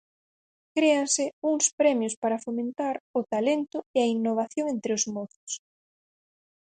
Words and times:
Créanse 0.75 1.25
uns 1.51 1.65
premios 1.79 2.15
para 2.21 2.41
fomentar 2.45 2.95
o 3.19 3.21
talento 3.33 3.77
e 3.97 3.99
a 4.05 4.11
innovación 4.15 4.65
entre 4.75 4.91
os 4.97 5.03
mozos. 5.15 5.51